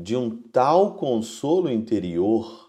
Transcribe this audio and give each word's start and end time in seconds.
de 0.00 0.16
um 0.16 0.30
tal 0.30 0.94
consolo 0.94 1.68
interior. 1.68 2.68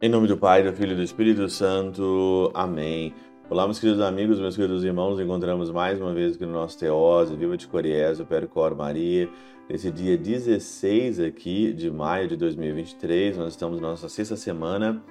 Em 0.00 0.08
nome 0.08 0.28
do 0.28 0.36
Pai, 0.36 0.62
do 0.62 0.72
Filho 0.72 0.92
e 0.92 0.94
do 0.94 1.02
Espírito 1.02 1.48
Santo. 1.48 2.52
Amém. 2.54 3.12
Olá, 3.50 3.64
meus 3.64 3.80
queridos 3.80 4.00
amigos, 4.00 4.38
meus 4.38 4.54
queridos 4.54 4.84
irmãos, 4.84 5.10
nos 5.10 5.20
encontramos 5.20 5.72
mais 5.72 6.00
uma 6.00 6.14
vez 6.14 6.36
aqui 6.36 6.46
no 6.46 6.52
nosso 6.52 6.78
Teose, 6.78 7.34
Viva 7.34 7.56
de 7.56 7.66
Coriésio, 7.66 8.24
Percor 8.24 8.76
Maria, 8.76 9.28
nesse 9.68 9.90
dia 9.90 10.16
16 10.16 11.18
aqui 11.18 11.72
de 11.72 11.90
maio 11.90 12.28
de 12.28 12.36
2023, 12.36 13.38
nós 13.38 13.54
estamos 13.54 13.80
na 13.80 13.88
nossa 13.88 14.08
sexta 14.08 14.36
semana 14.36 15.02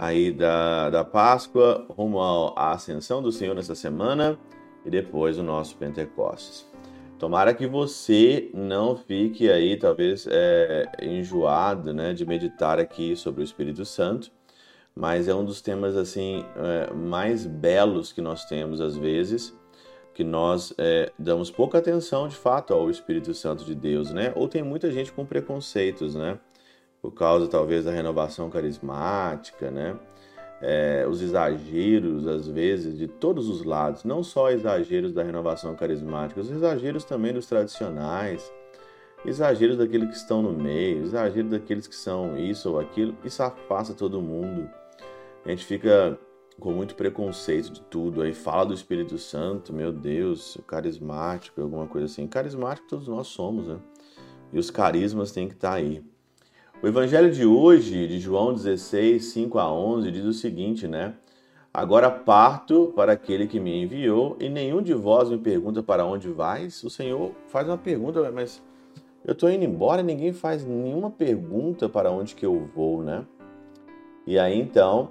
aí 0.00 0.32
da, 0.32 0.88
da 0.88 1.04
Páscoa, 1.04 1.84
rumo 1.90 2.22
à 2.56 2.72
Ascensão 2.72 3.20
do 3.20 3.30
Senhor 3.30 3.54
nessa 3.54 3.74
semana 3.74 4.38
e 4.82 4.88
depois 4.88 5.36
o 5.36 5.42
nosso 5.42 5.76
Pentecostes. 5.76 6.66
Tomara 7.18 7.52
que 7.52 7.66
você 7.66 8.50
não 8.54 8.96
fique 8.96 9.50
aí, 9.50 9.76
talvez, 9.76 10.26
é, 10.30 10.90
enjoado 11.02 11.92
né, 11.92 12.14
de 12.14 12.24
meditar 12.24 12.78
aqui 12.78 13.14
sobre 13.14 13.42
o 13.42 13.44
Espírito 13.44 13.84
Santo, 13.84 14.30
mas 14.96 15.28
é 15.28 15.34
um 15.34 15.44
dos 15.44 15.60
temas 15.60 15.94
assim 15.94 16.46
é, 16.56 16.94
mais 16.94 17.44
belos 17.44 18.10
que 18.10 18.22
nós 18.22 18.46
temos 18.46 18.80
às 18.80 18.96
vezes, 18.96 19.54
que 20.14 20.24
nós 20.24 20.72
é, 20.78 21.12
damos 21.18 21.50
pouca 21.50 21.76
atenção 21.76 22.26
de 22.26 22.36
fato 22.36 22.72
ao 22.72 22.88
Espírito 22.88 23.34
Santo 23.34 23.66
de 23.66 23.74
Deus, 23.74 24.10
né? 24.10 24.32
Ou 24.34 24.48
tem 24.48 24.62
muita 24.62 24.90
gente 24.90 25.12
com 25.12 25.26
preconceitos, 25.26 26.14
né? 26.14 26.38
Por 27.00 27.12
causa 27.12 27.48
talvez 27.48 27.84
da 27.84 27.90
renovação 27.90 28.50
carismática, 28.50 29.70
né? 29.70 29.96
É, 30.62 31.06
os 31.08 31.22
exageros, 31.22 32.26
às 32.26 32.46
vezes, 32.46 32.98
de 32.98 33.08
todos 33.08 33.48
os 33.48 33.64
lados, 33.64 34.04
não 34.04 34.22
só 34.22 34.50
exageros 34.50 35.12
da 35.12 35.22
renovação 35.22 35.74
carismática, 35.74 36.40
os 36.40 36.50
exageros 36.50 37.02
também 37.04 37.32
dos 37.32 37.46
tradicionais, 37.46 38.52
exageros 39.24 39.78
daqueles 39.78 40.10
que 40.10 40.16
estão 40.16 40.42
no 40.42 40.52
meio, 40.52 41.02
exageros 41.02 41.50
daqueles 41.50 41.86
que 41.86 41.96
são 41.96 42.36
isso 42.36 42.70
ou 42.70 42.78
aquilo, 42.78 43.16
isso 43.24 43.42
afasta 43.42 43.94
todo 43.94 44.20
mundo 44.20 44.68
a 45.44 45.50
gente 45.50 45.64
fica 45.64 46.18
com 46.58 46.72
muito 46.72 46.94
preconceito 46.94 47.72
de 47.72 47.80
tudo. 47.82 48.22
Aí 48.22 48.34
fala 48.34 48.66
do 48.66 48.74
Espírito 48.74 49.16
Santo, 49.18 49.72
meu 49.72 49.92
Deus, 49.92 50.58
carismático, 50.66 51.60
alguma 51.60 51.86
coisa 51.86 52.06
assim. 52.06 52.26
Carismático 52.26 52.88
todos 52.88 53.08
nós 53.08 53.28
somos, 53.28 53.66
né? 53.66 53.78
E 54.52 54.58
os 54.58 54.70
carismas 54.70 55.32
têm 55.32 55.48
que 55.48 55.54
estar 55.54 55.70
tá 55.70 55.74
aí. 55.76 56.04
O 56.82 56.86
evangelho 56.88 57.30
de 57.30 57.44
hoje, 57.44 58.08
de 58.08 58.18
João 58.18 58.54
16, 58.54 59.26
5 59.26 59.58
a 59.58 59.70
11, 59.70 60.10
diz 60.10 60.24
o 60.24 60.32
seguinte, 60.32 60.88
né? 60.88 61.12
Agora 61.74 62.10
parto 62.10 62.90
para 62.96 63.12
aquele 63.12 63.46
que 63.46 63.60
me 63.60 63.82
enviou, 63.82 64.34
e 64.40 64.48
nenhum 64.48 64.80
de 64.80 64.94
vós 64.94 65.28
me 65.28 65.36
pergunta 65.36 65.82
para 65.82 66.06
onde 66.06 66.30
vais. 66.30 66.82
O 66.82 66.88
Senhor 66.88 67.32
faz 67.48 67.68
uma 67.68 67.76
pergunta, 67.76 68.32
mas 68.32 68.62
eu 69.22 69.32
estou 69.32 69.50
indo 69.50 69.62
embora 69.62 70.00
e 70.00 70.04
ninguém 70.04 70.32
faz 70.32 70.64
nenhuma 70.64 71.10
pergunta 71.10 71.86
para 71.86 72.10
onde 72.10 72.34
que 72.34 72.46
eu 72.46 72.66
vou, 72.74 73.02
né? 73.02 73.26
E 74.26 74.38
aí 74.38 74.58
então 74.58 75.10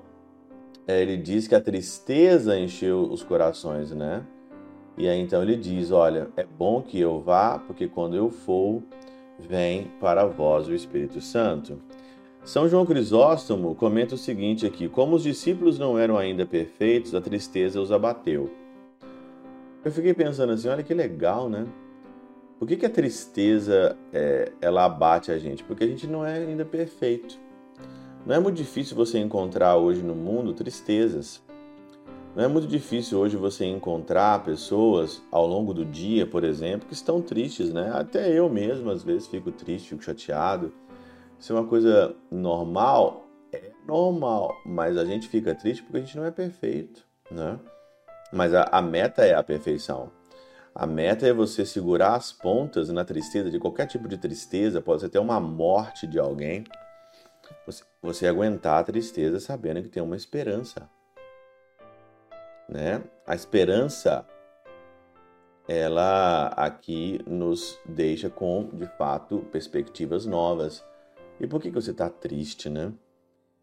é, 0.87 0.99
ele 0.99 1.17
diz 1.17 1.47
que 1.47 1.53
a 1.53 1.61
tristeza 1.61 2.59
encheu 2.59 3.03
os 3.03 3.21
corações, 3.21 3.91
né? 3.91 4.25
E 4.97 5.07
aí 5.07 5.21
então 5.21 5.43
ele 5.43 5.55
diz: 5.55 5.91
Olha, 5.91 6.29
é 6.35 6.43
bom 6.43 6.81
que 6.81 6.99
eu 6.99 7.21
vá, 7.21 7.59
porque 7.59 7.87
quando 7.87 8.15
eu 8.15 8.31
for, 8.31 8.81
vem 9.47 9.91
para 9.99 10.25
vós 10.25 10.67
o 10.67 10.73
Espírito 10.73 11.21
Santo. 11.21 11.79
São 12.43 12.67
João 12.67 12.85
Crisóstomo 12.85 13.75
comenta 13.75 14.15
o 14.15 14.17
seguinte 14.17 14.65
aqui: 14.65 14.87
Como 14.87 15.15
os 15.15 15.23
discípulos 15.23 15.77
não 15.77 15.97
eram 15.97 16.17
ainda 16.17 16.45
perfeitos, 16.45 17.13
a 17.13 17.21
tristeza 17.21 17.79
os 17.79 17.91
abateu. 17.91 18.49
Eu 19.83 19.91
fiquei 19.91 20.13
pensando 20.13 20.53
assim: 20.53 20.67
olha 20.67 20.83
que 20.83 20.93
legal, 20.93 21.49
né? 21.49 21.65
Por 22.57 22.67
que, 22.67 22.75
que 22.75 22.85
a 22.85 22.89
tristeza 22.89 23.97
é, 24.11 24.51
ela 24.59 24.83
abate 24.83 25.31
a 25.31 25.37
gente? 25.37 25.63
Porque 25.63 25.83
a 25.83 25.87
gente 25.87 26.05
não 26.05 26.25
é 26.25 26.39
ainda 26.39 26.65
perfeito. 26.65 27.39
Não 28.25 28.35
é 28.35 28.39
muito 28.39 28.57
difícil 28.57 28.97
você 28.97 29.17
encontrar 29.17 29.77
hoje 29.77 30.01
no 30.01 30.13
mundo 30.13 30.53
tristezas. 30.53 31.41
Não 32.35 32.43
é 32.43 32.47
muito 32.47 32.67
difícil 32.67 33.19
hoje 33.19 33.35
você 33.35 33.65
encontrar 33.65 34.43
pessoas 34.43 35.21
ao 35.31 35.47
longo 35.47 35.73
do 35.73 35.83
dia, 35.83 36.27
por 36.27 36.43
exemplo, 36.43 36.87
que 36.87 36.93
estão 36.93 37.21
tristes, 37.21 37.73
né? 37.73 37.91
Até 37.93 38.31
eu 38.31 38.47
mesmo 38.49 38.91
às 38.91 39.03
vezes 39.03 39.27
fico 39.27 39.51
triste, 39.51 39.89
fico 39.89 40.03
chateado. 40.03 40.71
Isso 41.39 41.51
é 41.51 41.55
uma 41.55 41.67
coisa 41.67 42.15
normal? 42.29 43.25
É 43.51 43.71
normal, 43.87 44.55
mas 44.63 44.95
a 44.95 45.05
gente 45.05 45.27
fica 45.27 45.55
triste 45.55 45.81
porque 45.81 45.97
a 45.97 46.01
gente 46.01 46.15
não 46.17 46.25
é 46.25 46.31
perfeito, 46.31 47.03
né? 47.31 47.59
Mas 48.31 48.53
a, 48.53 48.63
a 48.71 48.81
meta 48.81 49.25
é 49.25 49.33
a 49.33 49.41
perfeição. 49.41 50.11
A 50.73 50.85
meta 50.85 51.27
é 51.27 51.33
você 51.33 51.65
segurar 51.65 52.15
as 52.15 52.31
pontas 52.31 52.89
na 52.89 53.03
tristeza, 53.03 53.49
de 53.49 53.57
qualquer 53.59 53.87
tipo 53.87 54.07
de 54.07 54.17
tristeza, 54.17 54.79
pode 54.79 55.01
ser 55.01 55.07
até 55.07 55.19
uma 55.19 55.39
morte 55.39 56.05
de 56.05 56.19
alguém 56.19 56.63
você, 57.65 57.83
você 58.01 58.27
aguentar 58.27 58.79
a 58.79 58.83
tristeza 58.83 59.39
sabendo 59.39 59.81
que 59.81 59.89
tem 59.89 60.03
uma 60.03 60.15
esperança. 60.15 60.87
Né? 62.69 63.03
A 63.25 63.33
esperança, 63.33 64.25
ela 65.67 66.47
aqui 66.49 67.19
nos 67.27 67.79
deixa 67.83 68.29
com, 68.29 68.69
de 68.73 68.85
fato, 68.97 69.39
perspectivas 69.51 70.25
novas. 70.25 70.85
E 71.39 71.47
por 71.47 71.59
que, 71.59 71.69
que 71.69 71.75
você 71.75 71.91
está 71.91 72.09
triste, 72.09 72.69
né? 72.69 72.93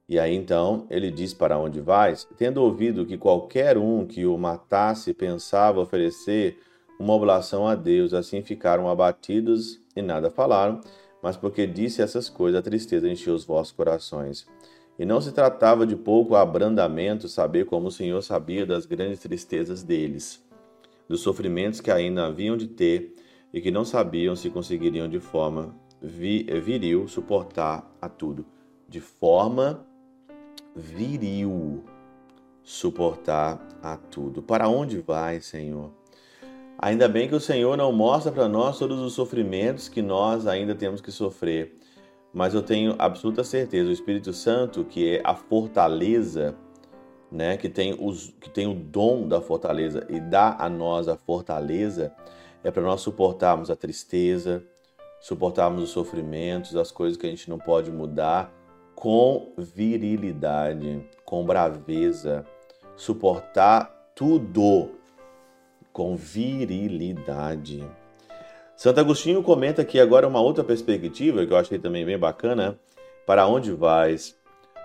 E 0.09 0.19
aí 0.19 0.35
então 0.35 0.87
ele 0.89 1.11
diz 1.11 1.35
para 1.35 1.59
onde 1.59 1.81
vais, 1.81 2.27
tendo 2.37 2.63
ouvido 2.63 3.05
que 3.05 3.19
qualquer 3.19 3.77
um 3.77 4.07
que 4.07 4.25
o 4.25 4.39
matasse 4.39 5.13
pensava 5.13 5.81
oferecer 5.81 6.59
uma 6.99 7.13
oblação 7.13 7.67
a 7.67 7.75
Deus, 7.75 8.15
assim 8.15 8.43
ficaram 8.43 8.89
abatidos 8.89 9.81
e 9.95 10.03
nada 10.03 10.31
falaram, 10.31 10.81
mas 11.23 11.37
porque 11.37 11.67
disse 11.67 12.03
essas 12.03 12.29
coisas, 12.29 12.59
a 12.59 12.63
tristeza 12.63 13.09
encheu 13.09 13.35
os 13.35 13.45
vossos 13.45 13.73
corações. 13.73 14.47
E 14.99 15.05
não 15.05 15.21
se 15.21 15.33
tratava 15.33 15.87
de 15.87 15.95
pouco 15.95 16.35
abrandamento 16.35 17.29
saber 17.29 17.67
como 17.67 17.89
o 17.89 17.93
Senhor 17.93 18.23
sabia 18.23 18.65
das 18.65 18.87
grandes 18.87 19.21
tristezas 19.21 19.83
deles, 19.83 20.43
dos 21.09 21.21
sofrimentos 21.21 21.81
que 21.81 21.91
ainda 21.91 22.27
haviam 22.27 22.57
de 22.57 22.67
ter 22.67 23.15
e 23.53 23.61
que 23.61 23.71
não 23.71 23.85
sabiam 23.85 24.35
se 24.35 24.51
conseguiriam 24.51 25.09
de 25.09 25.21
forma 25.21 25.75
viril 26.01 27.07
suportar 27.09 27.91
a 28.01 28.09
tudo. 28.09 28.47
De 28.89 29.01
forma 29.01 29.85
viril 30.75 31.85
suportar 32.63 33.65
a 33.83 33.97
tudo. 33.97 34.43
Para 34.43 34.69
onde 34.69 34.99
vai, 34.99 35.41
Senhor? 35.41 35.91
Ainda 36.79 37.09
bem 37.09 37.29
que 37.29 37.35
o 37.35 37.41
Senhor 37.41 37.77
não 37.77 37.91
mostra 37.93 38.31
para 38.31 38.49
nós 38.49 38.79
todos 38.79 39.01
os 39.01 39.15
sofrimentos 39.15 39.89
que 39.89 40.03
nós 40.03 40.47
ainda 40.47 40.75
temos 40.75 41.01
que 41.01 41.11
sofrer, 41.11 41.75
mas 42.37 42.53
eu 42.53 42.61
tenho 42.61 42.95
absoluta 42.99 43.43
certeza, 43.43 43.89
o 43.89 43.93
Espírito 43.93 44.31
Santo, 44.35 44.85
que 44.85 45.17
é 45.17 45.23
a 45.25 45.35
fortaleza, 45.35 46.55
né, 47.33 47.57
que 47.57 47.67
tem, 47.67 47.97
os, 47.99 48.27
que 48.39 48.51
tem 48.51 48.67
o 48.67 48.75
dom 48.75 49.27
da 49.27 49.41
fortaleza 49.41 50.07
e 50.11 50.21
dá 50.21 50.55
a 50.59 50.69
nós 50.69 51.09
a 51.09 51.17
fortaleza, 51.17 52.13
é 52.63 52.71
para 52.71 52.83
nós 52.83 53.01
suportarmos 53.01 53.71
a 53.71 53.75
tristeza, 53.75 54.63
suportarmos 55.19 55.83
os 55.83 55.89
sofrimentos, 55.89 56.77
as 56.77 56.93
coisas 56.93 57.17
que 57.17 57.27
a 57.27 57.31
gente 57.31 57.49
não 57.49 57.59
pode 57.59 57.91
mudar, 57.91 58.53
com 58.95 59.55
virilidade, 59.57 61.09
com 61.25 61.43
braveza, 61.43 62.45
suportar 62.97 64.13
tudo 64.15 64.91
com 65.91 66.15
virilidade. 66.15 67.83
Santo 68.77 69.01
Agostinho 69.01 69.43
comenta 69.43 69.81
aqui 69.81 69.99
agora 69.99 70.29
uma 70.29 70.39
outra 70.39 70.63
perspectiva 70.63 71.47
que 71.47 71.53
eu 71.53 71.57
achei 71.57 71.79
também 71.79 72.05
bem 72.05 72.19
bacana. 72.19 72.79
Para 73.25 73.47
onde 73.47 73.73
vais? 73.73 74.37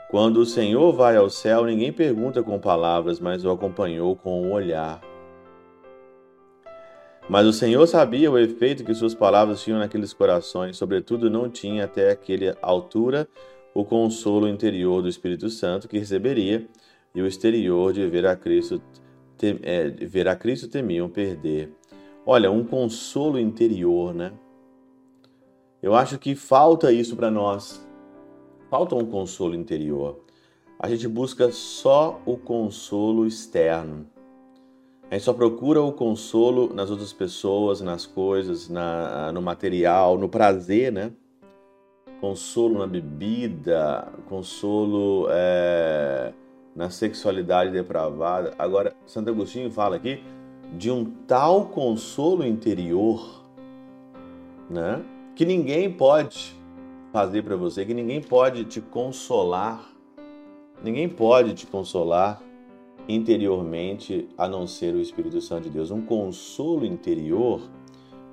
Quando 0.10 0.38
o 0.38 0.46
Senhor 0.46 0.94
vai 0.94 1.18
ao 1.18 1.30
céu, 1.30 1.66
ninguém 1.66 1.92
pergunta 1.92 2.42
com 2.42 2.58
palavras, 2.58 3.20
mas 3.20 3.44
o 3.44 3.52
acompanhou 3.52 4.16
com 4.16 4.44
o 4.44 4.52
olhar. 4.54 5.02
Mas 7.30 7.46
o 7.46 7.52
Senhor 7.52 7.86
sabia 7.86 8.32
o 8.32 8.40
efeito 8.40 8.86
que 8.86 8.94
suas 8.94 9.14
palavras 9.14 9.62
tinham 9.62 9.80
naqueles 9.80 10.14
corações, 10.14 10.78
sobretudo 10.78 11.30
não 11.30 11.50
tinha 11.50 11.84
até 11.84 12.12
aquela 12.12 12.58
altura 12.62 13.28
o 13.74 13.84
consolo 13.84 14.48
interior 14.48 15.02
do 15.02 15.10
Espírito 15.10 15.50
Santo 15.50 15.88
que 15.88 16.00
receberia 16.00 16.66
e 17.14 17.22
o 17.22 17.28
exterior 17.28 17.92
de 17.92 18.08
ver 18.08 18.26
a 18.26 18.38
Cristo 18.38 18.82
tem, 19.38 19.60
é, 19.64 19.90
ver 19.90 20.30
a 20.30 20.36
Cristo 20.36 20.70
temiam 20.70 21.10
perder. 21.10 21.72
Olha, 22.26 22.52
um 22.52 22.64
consolo 22.64 23.40
interior, 23.40 24.14
né? 24.14 24.32
Eu 25.82 25.96
acho 25.96 26.20
que 26.20 26.36
falta 26.36 26.92
isso 26.92 27.16
para 27.16 27.32
nós. 27.32 27.88
Falta 28.70 28.96
um 28.96 29.06
consolo 29.06 29.56
interior. 29.56 30.20
A 30.80 30.88
gente 30.88 31.08
busca 31.08 31.52
só 31.52 32.22
o 32.26 32.38
consolo 32.38 33.26
externo. 33.26 34.06
A 35.10 35.16
gente 35.16 35.24
só 35.24 35.34
procura 35.34 35.82
o 35.82 35.92
consolo 35.92 36.72
nas 36.74 36.92
outras 36.92 37.12
pessoas, 37.12 37.82
nas 37.82 38.06
coisas, 38.06 38.70
na, 38.70 39.32
no 39.32 39.42
material, 39.42 40.18
no 40.18 40.30
prazer, 40.30 40.92
né? 40.92 41.12
Consolo 42.22 42.78
na 42.78 42.88
bebida, 42.88 44.08
consolo 44.30 45.26
é, 45.32 46.34
na 46.76 46.92
sexualidade 46.92 47.72
depravada. 47.72 48.54
Agora, 48.60 48.96
Santo 49.08 49.32
Agostinho 49.32 49.72
fala 49.72 49.96
aqui 49.96 50.24
de 50.72 50.90
um 50.90 51.06
tal 51.28 51.66
consolo 51.66 52.46
interior, 52.46 53.44
né? 54.70 55.04
Que 55.36 55.46
ninguém 55.46 55.92
pode 55.92 56.56
fazer 57.12 57.44
para 57.44 57.56
você, 57.56 57.86
que 57.86 57.94
ninguém 57.94 58.22
pode 58.22 58.64
te 58.66 58.80
consolar. 58.80 59.90
Ninguém 60.84 61.08
pode 61.08 61.54
te 61.54 61.68
consolar 61.68 62.42
interiormente 63.08 64.30
a 64.38 64.48
não 64.48 64.66
ser 64.66 64.96
o 64.96 65.02
Espírito 65.02 65.42
Santo 65.42 65.64
de 65.64 65.70
Deus. 65.72 65.92
Um 65.92 66.02
consolo 66.02 66.86
interior, 66.86 67.62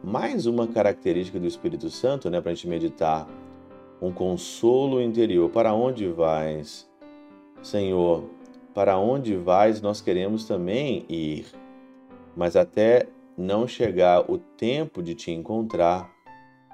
mais 0.03 0.47
uma 0.47 0.67
característica 0.67 1.39
do 1.39 1.47
Espírito 1.47 1.91
Santo, 1.91 2.31
né, 2.31 2.41
para 2.41 2.53
a 2.53 2.55
gente 2.55 2.69
meditar. 2.69 3.29
Um 4.01 4.13
consolo 4.13 5.03
interior. 5.03 5.51
Para 5.51 5.75
onde 5.75 6.07
vais, 6.09 6.89
Senhor? 7.63 8.25
Para 8.73 8.97
onde 8.97 9.37
vais, 9.37 9.81
nós 9.81 10.01
queremos 10.01 10.45
também 10.45 11.05
ir. 11.09 11.47
Mas 12.39 12.55
até 12.55 13.09
não 13.37 13.67
chegar 13.67 14.31
o 14.31 14.39
tempo 14.39 15.03
de 15.03 15.13
te 15.17 15.33
encontrar, 15.33 16.09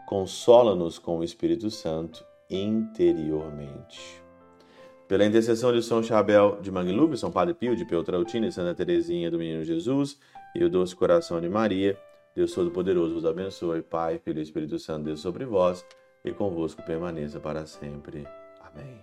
consola-nos 0.06 0.98
com 0.98 1.18
o 1.18 1.24
Espírito 1.24 1.70
Santo 1.70 2.22
interiormente. 2.50 4.22
Pela 5.08 5.24
intercessão 5.24 5.72
de 5.72 5.82
São 5.82 6.02
Chabel 6.02 6.58
de 6.60 6.70
Mangluf, 6.70 7.16
São 7.16 7.30
Padre 7.30 7.54
Pio 7.54 7.74
de 7.74 7.86
Peltrautina 7.86 8.46
e 8.46 8.52
Santa 8.52 8.74
Teresinha 8.74 9.30
do 9.30 9.38
Menino 9.38 9.64
Jesus 9.64 10.18
e 10.54 10.62
o 10.62 10.68
doce 10.68 10.94
coração 10.94 11.40
de 11.40 11.48
Maria, 11.48 11.98
Deus 12.36 12.52
Todo-Poderoso 12.52 13.14
vos 13.14 13.24
abençoe, 13.24 13.80
Pai, 13.80 14.18
Filho 14.18 14.40
e 14.40 14.42
Espírito 14.42 14.78
Santo, 14.78 15.04
Deus 15.04 15.20
sobre 15.20 15.46
vós 15.46 15.82
e 16.22 16.30
convosco 16.30 16.82
permaneça 16.82 17.40
para 17.40 17.64
sempre. 17.64 18.26
Amém. 18.60 19.02